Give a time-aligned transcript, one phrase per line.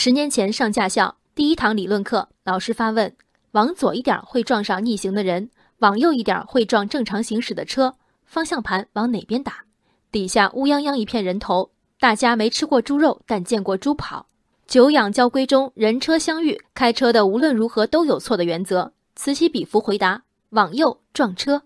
[0.00, 3.16] 十年前上驾校第一堂理论课，老师发问：
[3.50, 9.64] 往左一点会撞上逆行的人，往右一点会撞正常行驶的车，方向盘往哪边打？
[10.12, 14.28] 底下乌泱泱一片人头，大家没吃过猪肉，但见过猪跑。
[14.68, 21.62] 久仰交规中人车相遇，开车的无论如何都有错的原则，此起彼伏回答：往右撞车。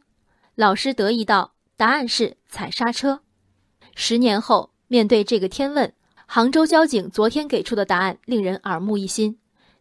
[0.54, 3.20] 老师得意道：答案是踩刹车。
[3.94, 5.92] 十年后，面对这个天问。
[6.34, 9.36] 杭州交警昨天给出的答案令人耳目一新。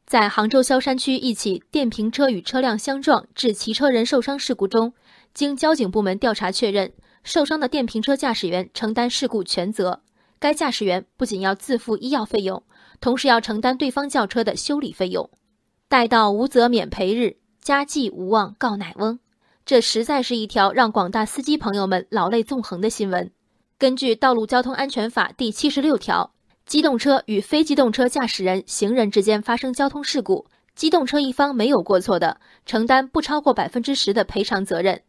[0.05, 4.91] 在杭州萧山区一起电瓶车与车辆相撞致骑车人受伤事故中，
[5.33, 6.91] 经交警部门调查确认，
[7.23, 10.01] 受伤的电瓶车驾驶员承担事故全责。
[10.39, 12.61] 该驾驶员不仅要自负医药费用，
[12.99, 15.29] 同时要承担对方轿车的修理费用。
[15.87, 19.17] 待到无责免赔日，家祭无忘告乃翁。
[19.65, 23.31] 这实在是一条让广大司机朋友们老泪纵横的新闻。
[23.77, 26.33] 根据《道路交通安全法》第七十六条。
[26.71, 35.01] 机动车与非机动车驾驶人、行人之间发生交通事故，机动车一方没有过错的，承担不超过百分之十的赔偿责任。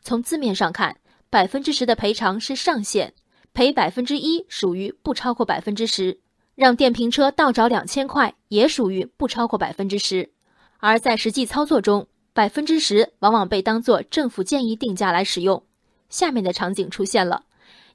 [0.00, 3.14] 从字面上看，百分之十的赔偿是上限，
[3.52, 6.20] 赔百分之一属于不超过百分之十，
[6.54, 10.30] 让电瓶车倒找两千块也属于不超过百分之十。
[10.78, 15.64] 而在实际操作中，百分之十往往被当作政府建议定价来使用。
[16.08, 17.42] 下面的场景出现了，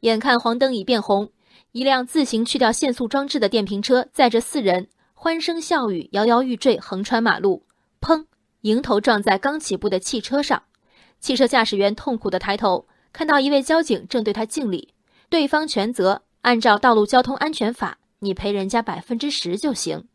[0.01, 1.31] 眼看黄灯已变红。
[1.73, 7.63] 一辆自行去掉限速装置的电瓶车载着四人，欢声笑语，摇摇欲坠，横穿马路，
[7.99, 8.25] 砰！
[8.61, 10.61] 迎头撞在刚起步的汽车上。
[11.19, 14.93] 汽车驾驶员痛苦地抬头，看到一位交警正对他敬礼。
[15.29, 20.07] 对方全责，按照道路交通安全法，你赔人家百分之十就行。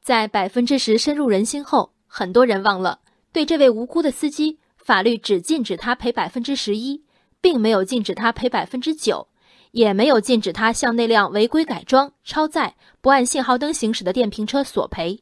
[0.00, 7.04] 在百分之十深入人心后，很多人忘了，对这位无辜的司机，法律只禁止他赔百分之十一，
[7.42, 9.28] 并没有禁止他赔百分之九。
[9.74, 15.20] 也没有禁止他向那辆违规改装、超载、不按信号灯行驶的电瓶车索赔，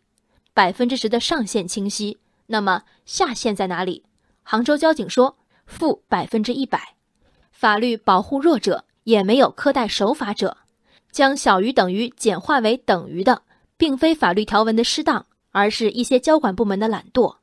[0.53, 2.19] 百分之十的上限清晰。
[2.49, 4.05] 那么下限在哪里？
[4.43, 6.79] 杭州交警说负百分之一百。
[7.51, 10.59] 法律保护弱者，也没有苛待守法者。
[11.11, 13.41] 将小于等于简化为等于的，
[13.79, 17.37] 并非法律条文的失当，而是一些交管部门的懒惰。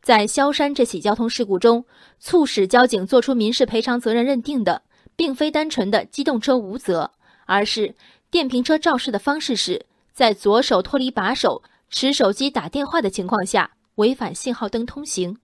[0.00, 1.84] 在萧山这起交通事故中，
[2.18, 4.80] 促使交警作出民事赔偿责任认定的。
[5.16, 7.10] 并非单纯的机动车无责，
[7.46, 7.94] 而是
[8.30, 15.38] 电瓶车肇事的方式是在左手脱离把手持手机打电话的情况下违反信号灯通行。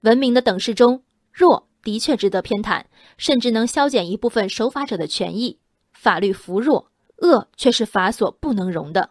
[0.00, 2.84] 文明的等式中，弱的确值得偏袒，
[3.18, 5.58] 甚至能消减一部分守法者的权益。
[5.92, 9.10] 法律扶弱，恶却是法所不能容的。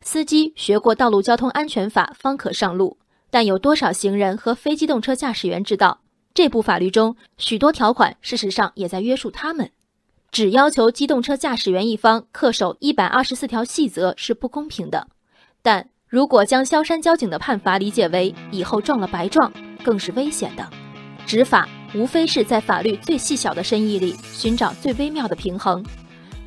[0.00, 2.98] 司机学过道路交通安全法方可上路，
[3.30, 6.00] 但有多少行人和非机动车驾驶员知道？
[6.34, 9.70] 这部法律中许多条款，事实上也在约束他们。
[10.30, 15.08] 只要求机动车驾驶员一方恪守一百二十四条细则是不公平的。
[15.62, 19.52] 但如果将萧山交警的判罚理解为以后撞了白撞，
[19.82, 20.68] 更是危险的。
[21.26, 25.84] 执法无非是在法律最细小的深意里寻找最微妙的平衡。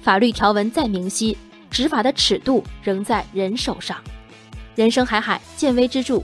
[0.02, 1.38] 法律条文再明晰，
[1.70, 3.98] 执法的尺度仍在人手上。
[4.76, 6.24] 人生海海，见微知著。